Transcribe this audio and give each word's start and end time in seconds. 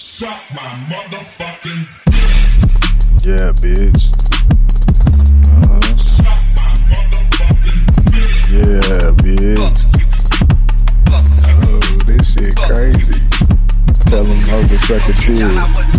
Suck 0.00 0.40
my 0.54 0.62
motherfucking 0.88 1.88
Yeah, 3.26 3.50
bitch. 3.58 4.04
Yeah, 8.48 9.10
bitch. 9.18 9.78
Oh, 11.10 11.80
this 12.06 12.32
shit 12.32 12.54
crazy. 12.56 13.26
Tell 14.08 14.22
them 14.22 14.38
how 14.46 14.62
to 14.62 14.76
suck 14.78 15.02
a 15.08 15.12
dick. 15.14 15.97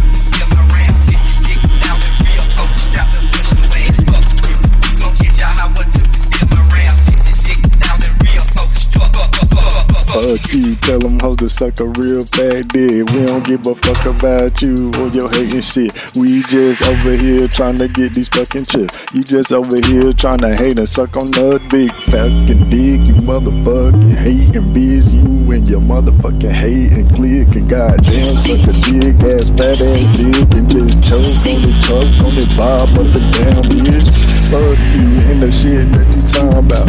Suck 11.60 11.78
a 11.82 11.92
real 12.00 12.24
bad 12.40 12.70
dick. 12.70 13.04
We 13.12 13.26
don't 13.28 13.44
give 13.44 13.68
a 13.68 13.76
fuck 13.76 14.06
about 14.08 14.62
you 14.62 14.72
or 14.96 15.12
your 15.12 15.28
hating 15.28 15.60
shit. 15.60 15.92
We 16.16 16.40
just 16.48 16.88
over 16.88 17.20
here 17.20 17.48
trying 17.52 17.76
to 17.84 17.90
get 17.90 18.14
these 18.14 18.30
fucking 18.30 18.64
chips. 18.64 18.96
You 19.14 19.26
just 19.26 19.52
over 19.52 19.76
here 19.92 20.14
trying 20.14 20.40
to 20.40 20.56
hate 20.56 20.80
and 20.80 20.88
suck 20.88 21.18
on 21.18 21.28
the 21.36 21.60
big 21.68 21.92
fucking 22.08 22.64
dick. 22.72 23.04
You 23.04 23.20
motherfucking 23.28 24.16
hating 24.16 24.72
bitch. 24.72 25.12
You 25.12 25.52
and 25.52 25.68
your 25.68 25.82
motherfucking 25.82 26.50
hating 26.50 27.10
click 27.10 27.54
and 27.54 27.70
goddamn 27.70 28.40
suck 28.40 28.64
a 28.64 28.74
dick 28.80 29.20
ass 29.28 29.52
fat 29.52 29.84
ass 29.84 30.00
dick 30.16 30.56
and 30.56 30.72
just 30.72 31.04
choke 31.04 31.44
on 31.44 31.60
it, 31.60 31.76
choke 31.84 32.24
on 32.24 32.40
it, 32.40 32.50
bob 32.56 32.88
up 32.96 33.04
and 33.04 33.34
down, 33.36 33.64
bitch. 33.68 34.08
Fuck 34.48 34.80
you 34.96 35.12
and 35.28 35.44
the 35.44 35.52
shit 35.52 35.92
that 35.92 36.08
you 36.08 36.24
talking 36.24 36.64
about. 36.64 36.88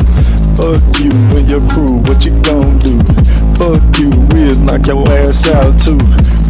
Fuck 0.54 0.78
you 1.02 1.10
and 1.34 1.50
your 1.50 1.66
crew, 1.66 1.98
what 2.06 2.22
you 2.24 2.38
gon' 2.46 2.78
do? 2.78 3.39
Fuck 3.60 3.98
you, 3.98 4.08
we'll 4.32 4.56
knock 4.60 4.86
your 4.86 5.06
ass 5.12 5.46
out 5.48 5.78
too. 5.78 5.98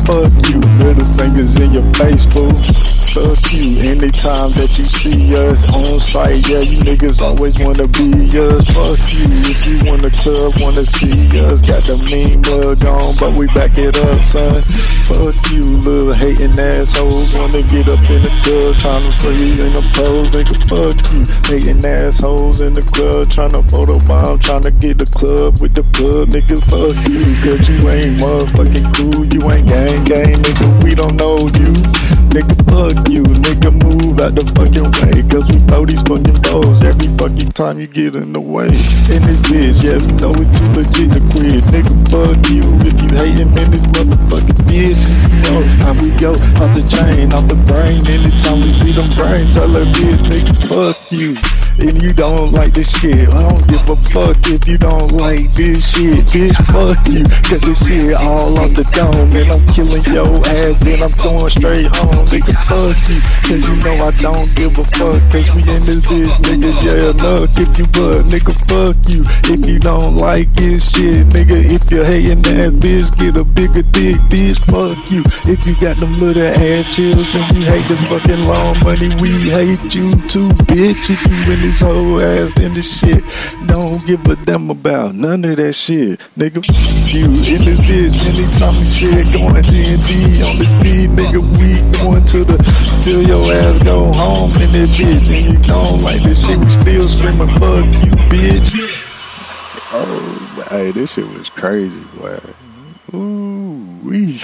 Fuck 0.06 0.30
you, 0.48 0.60
little 0.78 1.04
fingers 1.18 1.58
in 1.58 1.74
your 1.74 1.92
face, 1.94 2.24
boo. 2.26 2.89
Fuck 3.10 3.42
you, 3.50 3.74
anytime 3.90 4.54
that 4.54 4.70
you 4.78 4.86
see 4.86 5.34
us 5.34 5.66
on 5.74 5.98
site, 5.98 6.46
yeah, 6.46 6.62
you 6.62 6.78
niggas 6.78 7.18
always 7.18 7.58
wanna 7.58 7.90
be 7.90 8.06
us. 8.38 8.62
Fuck 8.70 9.02
you, 9.10 9.26
if 9.50 9.66
you 9.66 9.82
wanna 9.82 10.14
club, 10.14 10.54
wanna 10.62 10.86
see 10.86 11.26
us, 11.42 11.58
got 11.58 11.82
the 11.90 11.98
mean 12.06 12.38
mug 12.46 12.78
on, 12.86 13.10
but 13.18 13.34
we 13.34 13.50
back 13.50 13.74
it 13.82 13.98
up, 13.98 14.22
son. 14.22 14.54
Fuck 15.10 15.34
you, 15.50 15.74
little 15.82 16.14
hating 16.14 16.54
assholes, 16.54 17.34
wanna 17.34 17.58
get 17.66 17.90
up 17.90 17.98
in 17.98 18.22
the 18.22 18.32
club, 18.46 18.78
trying 18.78 19.02
to 19.02 19.12
free 19.18 19.58
in 19.58 19.70
the 19.74 19.82
pose, 19.90 20.30
nigga. 20.30 20.54
Fuck 20.70 20.98
you, 21.10 21.20
hating 21.50 21.82
assholes 21.82 22.62
in 22.62 22.78
the 22.78 22.84
club, 22.94 23.26
trying 23.26 23.50
to 23.58 23.62
photo 23.66 23.98
bomb, 24.06 24.38
trying 24.38 24.62
to 24.62 24.70
get 24.70 25.02
the 25.02 25.08
club 25.18 25.58
with 25.58 25.74
the 25.74 25.82
plug, 25.98 26.30
nigga. 26.30 26.62
Fuck 26.62 26.94
you, 27.10 27.26
cause 27.42 27.66
you 27.66 27.90
ain't 27.90 28.22
motherfucking 28.22 28.86
cool, 28.94 29.26
you 29.26 29.42
ain't 29.50 29.66
gang 29.66 30.04
gang, 30.06 30.38
nigga. 30.38 30.84
We 30.86 30.94
don't 30.94 31.18
know 31.18 31.50
you, 31.58 31.74
nigga. 32.30 32.54
Fuck 32.70 33.08
you, 33.08 33.22
nigga. 33.22 33.70
Move 33.70 34.20
out 34.20 34.34
the 34.34 34.44
fucking 34.54 34.90
way, 35.02 35.22
cause 35.28 35.46
we 35.50 35.58
throw 35.66 35.84
these 35.84 36.02
fucking 36.02 36.40
balls 36.42 36.82
every 36.82 37.08
fucking 37.18 37.50
time 37.52 37.80
you 37.80 37.86
get 37.86 38.14
in 38.14 38.32
the 38.32 38.40
way. 38.40 38.70
In 39.10 39.22
this 39.26 39.42
bitch, 39.42 39.82
yeah, 39.82 39.98
we 39.98 40.12
know 40.22 40.32
it's 40.38 40.50
too 40.54 40.66
legit 40.74 41.12
to 41.12 41.20
quit, 41.30 41.62
nigga. 41.74 41.94
Fuck 42.10 42.40
you, 42.50 42.64
if 42.86 42.96
you 43.02 43.10
hating 43.18 43.50
in 43.50 43.68
this 43.70 43.84
motherfucking 43.94 44.60
bitch, 44.66 45.02
know 45.66 45.84
how 45.84 45.94
we 45.94 46.10
go 46.16 46.32
off 46.32 46.72
the 46.72 46.84
chain, 46.84 47.32
off 47.32 47.46
the 47.48 47.58
brain. 47.68 48.00
Anytime 48.08 48.60
we 48.60 48.70
see 48.70 48.92
them 48.92 49.08
brains, 49.16 49.54
tell 49.54 49.68
her 49.68 49.84
bitch, 49.92 50.20
nigga, 50.30 50.54
fuck 50.68 50.96
you. 51.10 51.36
And 51.80 52.02
you 52.02 52.12
don't 52.12 52.52
like 52.52 52.74
this 52.74 52.92
shit, 52.92 53.32
I 53.32 53.40
don't 53.40 53.64
give 53.68 53.88
a 53.88 53.96
fuck 54.12 54.36
if 54.52 54.68
you 54.68 54.76
don't 54.76 55.16
like 55.16 55.54
this 55.54 55.80
shit, 55.80 56.28
bitch. 56.28 56.52
Fuck 56.68 57.00
you, 57.08 57.24
cause 57.48 57.60
this 57.64 57.80
shit 57.86 58.14
all 58.20 58.52
off 58.60 58.72
the 58.76 58.84
dome, 58.92 59.32
and 59.32 59.48
I'm 59.48 59.64
killing 59.72 60.04
your 60.12 60.28
ass, 60.44 60.76
then 60.84 61.00
I'm 61.00 61.14
going 61.16 61.50
straight 61.50 61.88
home, 61.88 62.28
nigga. 62.28 62.52
Fuck 62.68 63.00
you, 63.08 63.18
cause 63.48 63.62
you 63.64 63.74
know 63.80 63.96
I 63.96 64.10
don't 64.20 64.48
give 64.56 64.76
a 64.76 64.84
fuck, 64.92 65.20
cause 65.32 65.48
we 65.56 65.60
in 65.72 65.82
this 65.88 66.00
bitch, 66.04 66.32
nigga. 66.44 66.70
Yeah, 66.84 67.16
look, 67.24 67.50
if 67.56 67.72
you 67.78 67.86
but, 67.96 68.28
nigga, 68.28 68.52
fuck 68.68 68.96
you. 69.08 69.24
If 69.48 69.64
you 69.66 69.78
don't 69.78 70.16
like 70.16 70.52
this 70.54 70.92
shit, 70.92 71.26
nigga, 71.32 71.64
if 71.64 71.90
you're 71.90 72.04
hating 72.04 72.44
ass 72.44 72.76
bitch, 72.76 73.08
get 73.16 73.40
a 73.40 73.44
bigger 73.44 73.82
dick, 73.88 74.16
bitch. 74.28 74.60
Fuck 74.68 75.00
you. 75.08 75.24
If 75.50 75.66
you 75.66 75.74
got 75.80 75.96
them 75.96 76.16
little 76.18 76.46
ass 76.46 76.94
chills 76.94 77.34
and 77.34 77.58
you 77.58 77.64
hate 77.66 77.82
this 77.90 78.08
fucking 78.08 78.44
long 78.44 78.78
money, 78.84 79.10
we 79.20 79.50
hate 79.50 79.82
you 79.92 80.12
too, 80.30 80.46
bitch. 80.70 81.10
If 81.10 81.26
you 81.26 81.36
in 81.52 81.60
this 81.60 81.80
whole 81.80 82.22
ass 82.22 82.56
in 82.60 82.72
this 82.72 83.00
shit, 83.00 83.24
don't 83.66 83.98
give 84.06 84.24
a 84.30 84.36
damn 84.46 84.70
about 84.70 85.16
none 85.16 85.44
of 85.44 85.56
that 85.56 85.72
shit, 85.72 86.20
nigga. 86.38 86.62
You 87.12 87.24
in 87.24 87.64
this 87.64 87.80
bitch, 87.80 88.14
anytime 88.30 88.78
we 88.78 88.86
shit 88.86 89.32
going 89.32 89.62
D&D 89.64 90.40
on 90.44 90.56
this 90.56 90.72
beat, 90.84 91.10
nigga, 91.18 91.42
we 91.58 91.98
going 91.98 92.24
to 92.26 92.44
the 92.44 92.56
till 93.02 93.26
your 93.26 93.52
ass 93.52 93.82
go 93.82 94.12
home 94.12 94.52
in 94.62 94.70
this 94.70 94.96
bitch, 94.96 95.28
and 95.34 95.46
you 95.52 95.58
don't 95.64 96.00
like 96.02 96.22
this 96.22 96.46
shit, 96.46 96.58
we 96.60 96.70
still 96.70 97.08
screaming 97.08 97.48
fuck 97.58 97.84
you, 98.06 98.12
bitch. 98.30 98.70
Oh, 99.90 100.64
hey, 100.70 100.92
this 100.92 101.14
shit 101.14 101.26
was 101.26 101.48
crazy, 101.48 102.04
boy. 102.16 102.38
Ooh, 103.12 103.98
wee. 104.04 104.38